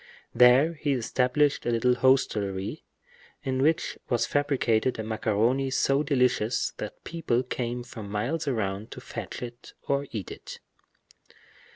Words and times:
There 0.33 0.73
he 0.73 0.93
established 0.93 1.63
a 1.63 1.69
little 1.69 1.93
hostelry, 1.93 2.83
in 3.43 3.61
which 3.61 3.99
was 4.09 4.25
fabricated 4.25 4.97
a 4.97 5.03
macaroni 5.03 5.69
so 5.69 6.01
delicious 6.01 6.73
that 6.77 7.03
people 7.03 7.43
came 7.43 7.83
from 7.83 8.09
miles 8.09 8.47
round 8.47 8.89
to 8.93 8.99
fetch 8.99 9.43
it 9.43 9.73
or 9.87 10.07
eat 10.09 10.31
it. 10.31 10.59